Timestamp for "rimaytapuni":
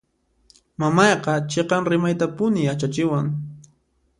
1.91-2.61